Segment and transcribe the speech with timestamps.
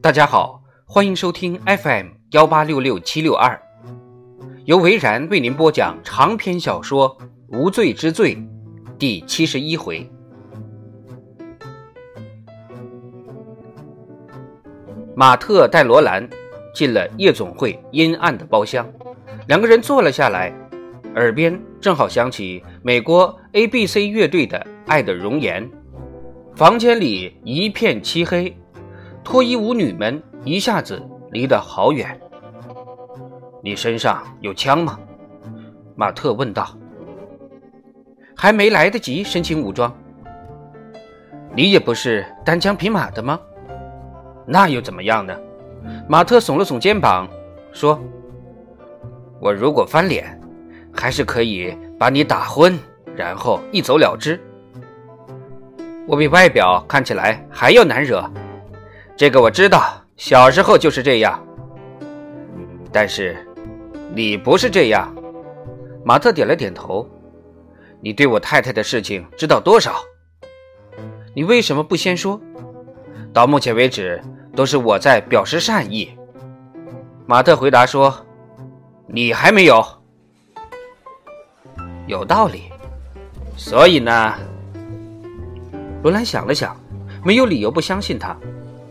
[0.00, 3.60] 大家好，欢迎收听 FM 幺八六六七六二，
[4.64, 7.18] 由维然为您播讲长篇小说
[7.48, 8.36] 《无罪之罪》
[8.96, 10.08] 第七十一回。
[15.16, 16.30] 马特带罗兰
[16.72, 18.88] 进了夜总会阴暗的包厢，
[19.48, 20.54] 两个人坐了下来，
[21.16, 25.68] 耳边正好响起美国 A.B.C 乐队的《爱的容颜》，
[26.54, 28.56] 房间里一片漆黑。
[29.28, 32.18] 脱衣舞女们一下子离得好远。
[33.62, 34.98] 你身上有枪吗？
[35.94, 36.66] 马特问道。
[38.34, 39.94] 还没来得及申请武装。
[41.54, 43.38] 你也不是单枪匹马的吗？
[44.46, 45.36] 那又怎么样呢？
[46.08, 47.28] 马特耸了耸肩膀，
[47.70, 48.00] 说
[49.42, 50.40] ：“我如果翻脸，
[50.90, 52.78] 还是可以把你打昏，
[53.14, 54.40] 然后一走了之。
[56.06, 58.24] 我比外表看起来还要难惹。”
[59.18, 61.44] 这个我知道，小时候就是这样。
[62.92, 63.36] 但是，
[64.14, 65.12] 你不是这样。
[66.04, 67.04] 马特点了点头。
[68.00, 69.96] 你对我太太的事情知道多少？
[71.34, 72.40] 你为什么不先说？
[73.32, 74.22] 到目前为止，
[74.54, 76.16] 都是我在表示善意。
[77.26, 78.24] 马特回答说
[79.08, 79.84] ：“你还没有。”
[82.06, 82.70] 有道理。
[83.56, 84.34] 所以呢？
[86.04, 86.80] 罗兰想了想，
[87.24, 88.36] 没有理由不相信他。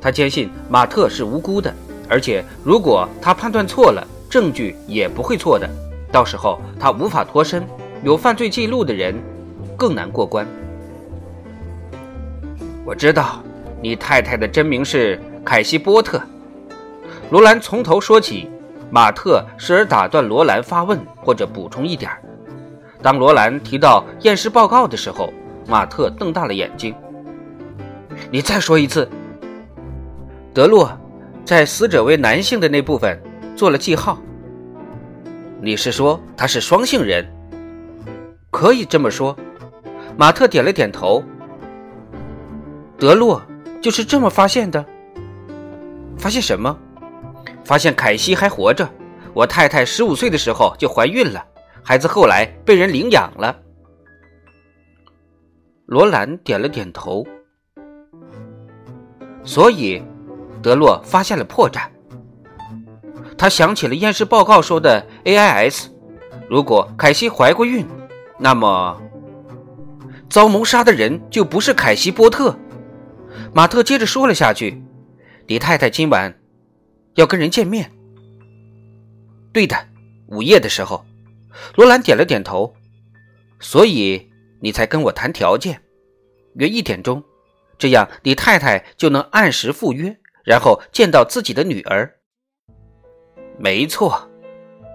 [0.00, 1.74] 他坚信马特是无辜的，
[2.08, 5.68] 而且如果他判断错了，证据也不会错的。
[6.12, 7.66] 到时候他无法脱身，
[8.02, 9.14] 有犯罪记录的人
[9.76, 10.46] 更难过关。
[12.84, 13.42] 我知道
[13.82, 16.20] 你太太的真名是凯西·波特。
[17.30, 18.48] 罗兰从头说起，
[18.90, 22.22] 马特时而打断罗兰发问或者补充一点儿
[23.02, 25.32] 当罗兰提到验尸报告的时候，
[25.66, 26.94] 马特瞪大了眼睛。
[28.30, 29.08] 你再说一次。
[30.56, 30.90] 德洛
[31.44, 33.22] 在死者为男性的那部分
[33.54, 34.18] 做了记号。
[35.60, 37.26] 你是说他是双性人？
[38.50, 39.36] 可以这么说。
[40.16, 41.22] 马特点了点头。
[42.96, 43.42] 德洛
[43.82, 44.82] 就是这么发现的。
[46.16, 46.74] 发现什么？
[47.62, 48.88] 发现凯西还活着。
[49.34, 51.46] 我太太十五岁的时候就怀孕了，
[51.82, 53.54] 孩子后来被人领养了。
[55.84, 57.22] 罗兰点了点头。
[59.44, 60.02] 所以。
[60.62, 61.88] 德洛发现了破绽，
[63.36, 65.86] 他想起了验尸报告说的 AIS。
[66.48, 67.86] 如果凯西怀过孕，
[68.38, 69.00] 那么
[70.28, 72.56] 遭谋杀的人就不是凯西·波特。
[73.52, 74.82] 马特接着说了下去
[75.46, 76.38] ：“李太太今晚
[77.14, 77.90] 要跟人见面。”
[79.52, 79.76] 对的，
[80.28, 81.04] 午夜的时候。
[81.74, 82.74] 罗兰点了点头。
[83.58, 84.30] 所以
[84.60, 85.80] 你才跟我谈条件，
[86.56, 87.22] 约一点钟，
[87.78, 90.18] 这样李太太就能按时赴约。
[90.46, 92.08] 然后见到自己的女儿。
[93.58, 94.16] 没错，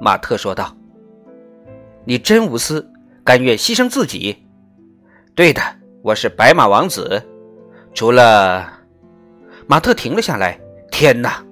[0.00, 0.76] 马特说道
[2.06, 2.88] ：“你真无私，
[3.24, 4.46] 甘愿牺牲自己。”
[5.34, 5.60] 对的，
[6.02, 7.20] 我是白马王子。
[7.92, 8.72] 除了……
[9.66, 10.58] 马特停了下来。
[10.92, 11.44] 天哪！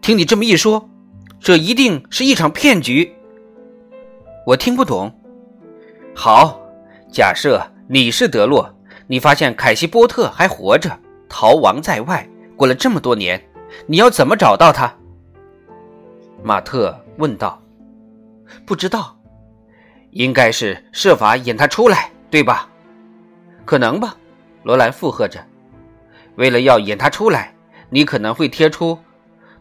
[0.00, 0.88] 听你这么一说，
[1.38, 3.12] 这一定是一场骗局。
[4.46, 5.12] 我听不懂。
[6.14, 6.60] 好，
[7.12, 8.72] 假设你是德洛，
[9.06, 10.98] 你发现凯西·波特还活着，
[11.28, 12.28] 逃亡在外。
[12.56, 13.42] 过了这么多年，
[13.86, 14.94] 你要怎么找到他？
[16.42, 17.60] 马特问道。
[18.66, 19.16] 不知道，
[20.10, 22.68] 应该是设法引他出来，对吧？
[23.64, 24.16] 可能吧。
[24.62, 25.44] 罗兰附和着。
[26.36, 27.54] 为了要引他出来，
[27.90, 28.98] 你可能会贴出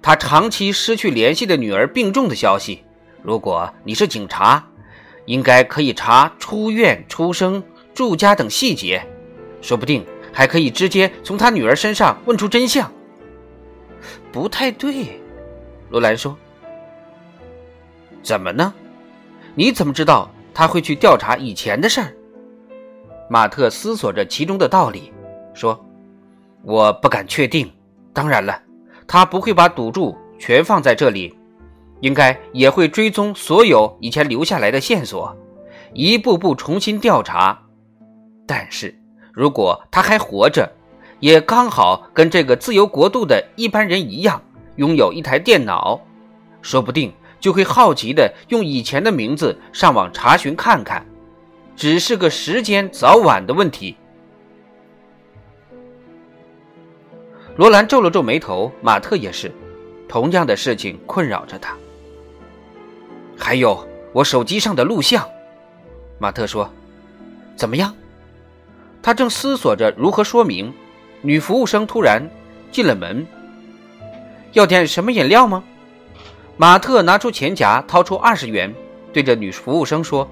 [0.02, 2.84] 他长期失去联系的女儿病重的消息。
[3.22, 4.64] 如果你是警察，
[5.26, 9.02] 应该可以查出院、出生、住家等细节，
[9.62, 10.06] 说不定。
[10.34, 12.92] 还可以直接从他女儿身上问出真相。
[14.32, 15.22] 不太对，
[15.90, 16.36] 罗兰说。
[18.24, 18.74] 怎么呢？
[19.54, 22.14] 你怎么知道他会去调查以前的事儿？
[23.30, 25.14] 马特思索着其中的道理，
[25.53, 25.85] 说
[26.64, 27.72] ：“我不敢确定。
[28.12, 28.59] 当然了，
[29.08, 31.38] 他不会把赌注全放在这里，
[32.00, 35.36] 应该也会追踪所有以前留下来的线索，
[35.94, 37.62] 一步步重新调查。
[38.47, 38.97] 但是……”
[39.34, 40.72] 如果他还活着，
[41.20, 44.40] 也刚好跟这个自由国度的一般人一样，
[44.76, 46.00] 拥有一台电脑，
[46.62, 51.03] 说不定就会好奇的用以前的名字上网查询看看，
[51.76, 53.97] 只是个时间早晚的问题。
[57.56, 59.52] 罗兰皱了皱眉头，马特也是，
[60.08, 61.76] 同样的事情困扰着他。
[63.36, 65.28] 还有我手机上的录像，
[66.20, 66.70] 马特说
[67.58, 67.91] ：“怎么样？”
[69.03, 70.73] 他正思索着如何说明，
[71.22, 72.28] 女服务生突然
[72.72, 73.28] 进了门，
[74.53, 75.61] 要点什么饮料吗？
[76.55, 78.73] 马特拿出钱夹，掏出二十元，
[79.11, 80.28] 对着女服务生说：“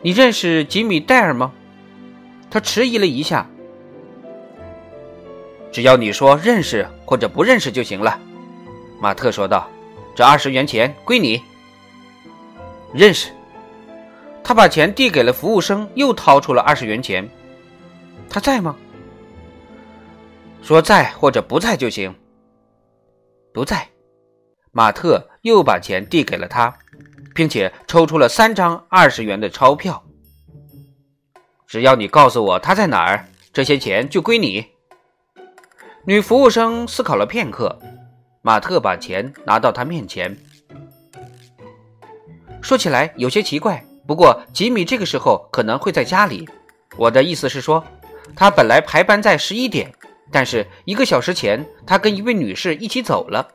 [0.00, 1.52] 你认识吉米·戴尔吗？”
[2.50, 3.46] 他迟疑了一下。
[5.70, 8.18] 只要你说认识或者不认识就行了，
[8.98, 9.68] 马特说道。
[10.14, 11.40] 这二十元钱归你。
[12.94, 13.30] 认识。
[14.42, 17.28] 他把钱递给了服务生，又掏出了二十元钱。
[18.28, 18.76] 他在吗？
[20.62, 22.14] 说在或者不在就行。
[23.52, 23.88] 不在。
[24.70, 26.72] 马特又把钱递给了他，
[27.34, 30.04] 并且抽出了三张二十元的钞票。
[31.66, 34.64] 只要你告诉我他在哪儿，这些钱就归你。
[36.04, 37.78] 女服务生思考了片刻，
[38.42, 40.36] 马特把钱拿到他面前。
[42.60, 46.48] 说起来有些奇怪，不过吉米这个时候可能会在家里。
[46.96, 47.84] 我的意思是说，
[48.36, 49.92] 他本来排班在十一点，
[50.30, 53.46] 但是一个小时前他跟一位女士一起走了。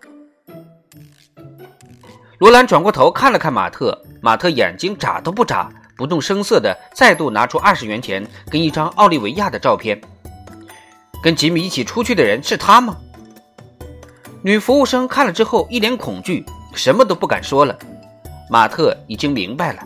[2.39, 9.99] 罗兰转过头看了看马特，马特眼睛眨都不眨，不动声色的再度拿出二十元钱跟一张奥利维亚的照片。
[11.21, 12.97] 跟吉米一起出去的人是他吗？
[14.41, 17.77] 女服务生看了之后一脸恐惧，什么都不敢说了。
[18.49, 19.81] 马特已经明白了。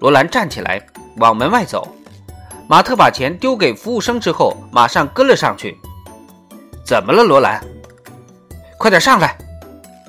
[0.00, 0.84] 罗兰站起来
[1.18, 1.86] 往门外走，
[2.72, 5.78] 马特把钱丢给服务生之后，马上跟了上去。
[6.82, 7.62] 怎么了，罗兰？
[8.78, 9.36] 快点上来！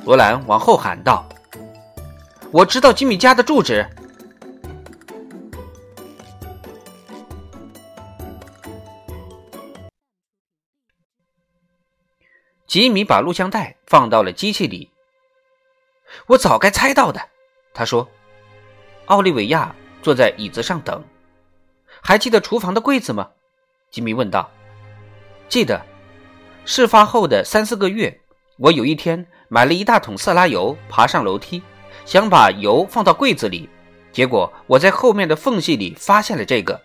[0.06, 1.28] 罗兰往后喊道
[2.54, 3.86] ：“我知道吉米家的住址。”
[12.66, 14.90] 吉米把录像带放到了机器里。
[16.28, 17.22] 我早该猜到的，
[17.74, 18.10] 他说。
[19.08, 21.04] 奥利维亚坐在椅子上等。
[22.04, 23.30] 还记得厨房的柜子吗？
[23.90, 24.50] 吉米问道。
[25.48, 25.82] 记得。
[26.66, 28.22] 事发后的三四个月，
[28.58, 31.62] 我有一天买了一大桶色拉油，爬上楼梯，
[32.06, 33.70] 想把油放到柜子里，
[34.12, 36.82] 结果我在后面的缝隙里发现了这个。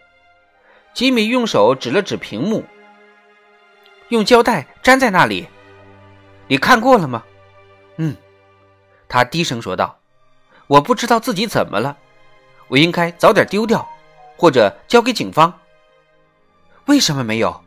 [0.94, 2.64] 吉米用手指了指屏幕，
[4.08, 5.46] 用胶带粘在那里。
[6.48, 7.24] 你看过了吗？
[7.96, 8.16] 嗯，
[9.08, 9.98] 他低声说道
[10.66, 11.96] ：“我不知道自己怎么了，
[12.66, 13.88] 我应该早点丢掉，
[14.38, 15.52] 或者交给警方。
[16.87, 17.61] 为什么没有？”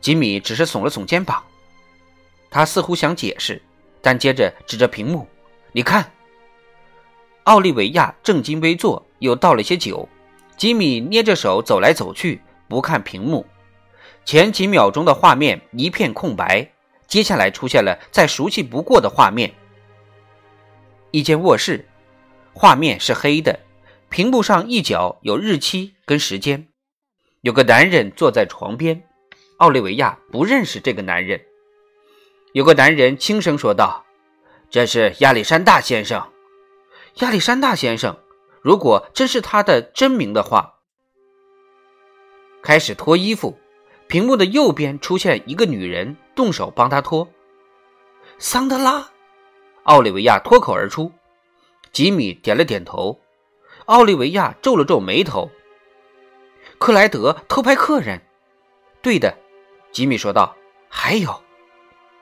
[0.00, 1.42] 吉米只是耸了耸肩膀，
[2.50, 3.60] 他似乎想解释，
[4.00, 5.28] 但接着指着屏幕
[5.72, 6.10] ：“你看。”
[7.44, 10.08] 奥利维亚正襟危坐，又倒了些酒。
[10.56, 13.44] 吉米捏着手走来走去，不看屏幕。
[14.24, 16.68] 前几秒钟的画面一片空白。
[17.08, 19.52] 接下来出现了再熟悉不过的画面：
[21.10, 21.86] 一间卧室，
[22.54, 23.58] 画面是黑的，
[24.12, 26.68] 屏幕上一角有日期跟时间，
[27.40, 29.08] 有个男人坐在床边。
[29.56, 31.40] 奥利维亚不认识这个男人。
[32.52, 34.04] 有个男人轻声说道
[34.68, 36.28] ：“这是亚历山大先生。”
[37.20, 38.18] 亚历山大先生，
[38.60, 40.74] 如果真是他的真名的话。
[42.62, 43.58] 开始脱衣服。
[44.08, 47.26] 屏幕的右边出现一个女人，动手帮他脱。
[48.38, 49.10] 桑德拉，
[49.84, 51.10] 奥利维亚脱口而出。
[51.92, 53.18] 吉米点了点头。
[53.86, 55.50] 奥利维亚皱了皱眉头。
[56.78, 58.20] 克莱德偷拍客人。
[59.00, 59.36] 对的，
[59.90, 60.56] 吉米说道。
[60.88, 61.42] 还有，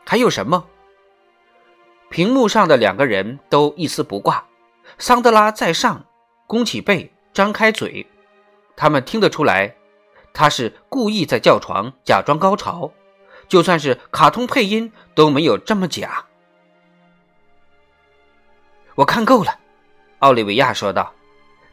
[0.07, 0.65] 还有什么？
[2.09, 4.47] 屏幕上的两个人都一丝不挂。
[4.99, 6.05] 桑德拉在上，
[6.47, 8.07] 弓起背，张开嘴，
[8.77, 9.75] 他们听得出来。
[10.33, 12.93] 他是故意在叫床，假装高潮，
[13.49, 16.27] 就算是卡通配音都没有这么假。
[18.95, 19.59] 我看够了，
[20.21, 21.13] 奥利维亚说道。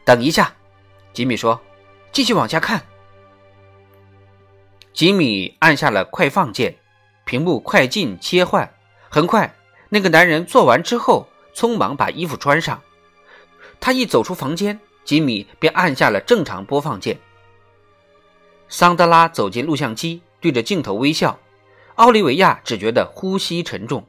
[0.08, 0.54] 等一下，
[1.12, 1.60] 吉米说，
[2.12, 2.82] 继续往下看。
[4.94, 6.74] 吉米按下了快放键，
[7.26, 8.72] 屏幕快进切换。
[9.10, 9.54] 很快，
[9.90, 12.80] 那个男人做完之后，匆忙把衣服穿上。
[13.80, 17.20] 他一走出房间，吉米便按下了正常播放键。
[18.70, 21.38] 桑德拉走进录像机，对着镜头微笑。
[21.96, 24.02] 奥利维亚只觉得呼吸沉重。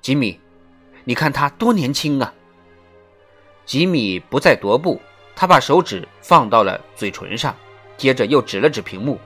[0.00, 0.38] 吉米，
[1.02, 2.32] 你看他多年轻啊！
[3.72, 5.00] 吉米不再踱步，
[5.34, 7.56] 他把手指放到了嘴唇上，
[7.96, 9.18] 接着又指了指屏幕。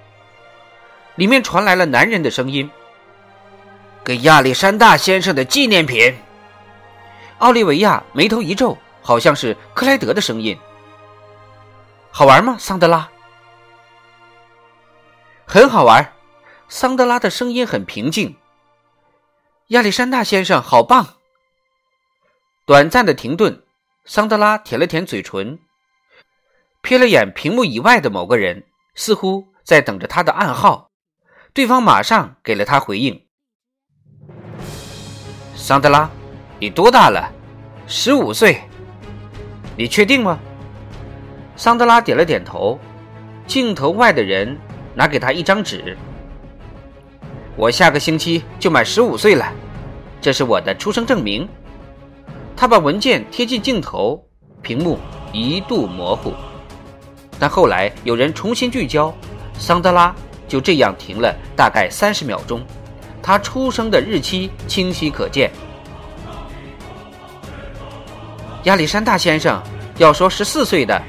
[1.16, 2.70] 里面传来了男人的声音
[4.06, 6.16] ：“给亚历山大先生的纪念品。”
[7.38, 10.56] 奥利维亚眉头一皱，好像是克莱德的声音。
[12.12, 13.08] 好玩吗，桑德拉？
[15.44, 16.12] 很好玩，
[16.68, 18.36] 桑德拉的声音很平静。
[19.70, 21.04] 亚历山大先生好棒。
[22.64, 23.64] 短暂的停顿，
[24.08, 25.58] 桑德拉舔了舔嘴唇，
[26.80, 28.62] 瞥了眼屏幕以外的某个人，
[28.94, 30.92] 似乎在等着他的暗号。
[31.52, 33.20] 对方马上给了他回应。
[35.56, 36.08] 桑德拉，
[36.60, 37.32] 你多大了？
[37.88, 38.62] 十五岁。
[39.76, 40.38] 你确定吗？
[41.56, 42.78] 桑德拉点了点头。
[43.48, 44.56] 镜头外的人
[44.94, 45.98] 拿给他一张纸。
[47.56, 49.52] 我下个星期就满十五岁了，
[50.20, 51.48] 这是我的出生证明。
[52.56, 54.18] 他把文件贴近镜头，
[54.62, 54.98] 屏幕
[55.30, 56.32] 一度模糊，
[57.38, 59.14] 但后来有人重新聚焦，
[59.58, 60.14] 桑德拉
[60.48, 62.64] 就这样停了大概三十秒钟。
[63.22, 65.50] 他出生的日期清晰可见。
[68.64, 69.62] 亚历山大先生
[69.98, 71.00] 要说十四岁的，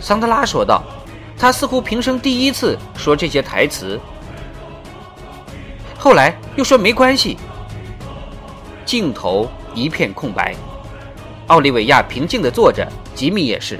[0.00, 0.82] 桑德拉说道。
[1.38, 3.98] 他似乎平生第一次说这些台词。
[5.98, 7.38] 后来又说没关系。
[8.84, 10.54] 镜头一片空白，
[11.46, 13.78] 奥利维亚平静地坐着，吉米也是。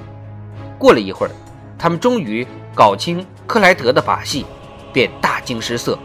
[0.79, 1.33] 过了一会儿，
[1.79, 4.47] 他们终于搞清克莱德的把戏，
[4.93, 5.99] 便大惊失色。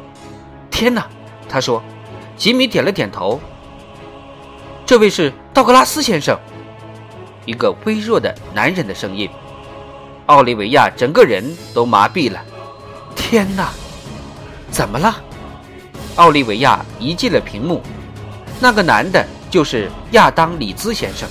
[0.69, 1.07] 天哪！
[1.47, 1.81] 他说。
[2.37, 3.39] 吉米点了点头。
[4.85, 6.37] 这位是道格拉斯先生。
[7.45, 9.29] 一个微弱的男人的声音。
[10.25, 11.41] 奥利维亚整个人
[11.73, 12.43] 都麻痹了。
[13.15, 13.69] 天哪！
[14.69, 15.15] 怎么了？
[16.17, 17.81] 奥利维亚移进了屏幕。
[18.59, 21.27] 那个男的就是亚当·里兹先生。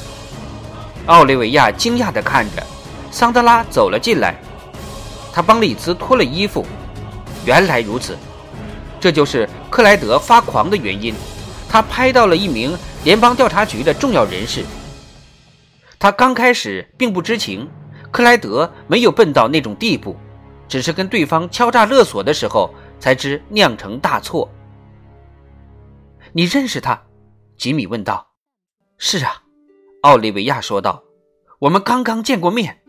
[1.06, 2.66] 奥利维亚惊讶地看着，
[3.10, 4.34] 桑德拉走了进来。
[5.32, 6.64] 他帮里兹脱了衣服。
[7.44, 8.16] 原来如此，
[8.98, 11.14] 这就是克莱德发狂的原因。
[11.68, 14.64] 他拍到了一名联邦调查局的重要人士。
[15.98, 17.68] 他刚开始并不知情。
[18.10, 20.16] 克莱德没有笨到那种地步，
[20.68, 24.48] 只是跟对方敲诈勒索的时候才知酿成大错。
[26.32, 27.02] 你认识他？
[27.56, 28.32] 吉米问道。
[28.98, 29.42] 是啊，
[30.02, 31.02] 奥利维亚说道。
[31.60, 32.80] 我们刚刚见过面。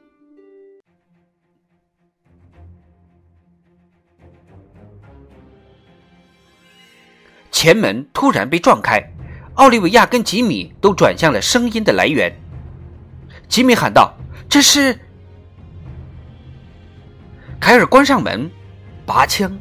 [7.51, 9.01] 前门突然被撞开，
[9.55, 12.38] 奥利维亚跟吉米都转向了声音的来源。
[13.48, 14.13] 吉米喊道
[14.50, 15.00] ：“这是。”
[17.62, 18.51] 凯尔关上门，
[19.05, 19.57] 拔枪，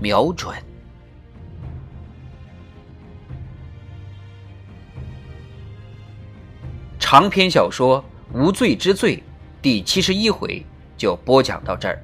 [0.00, 0.54] 瞄准。
[7.10, 7.98] 长篇小说
[8.38, 9.16] 《无罪之罪》
[9.60, 10.64] 第七十一回
[10.96, 12.00] 就播讲到这儿。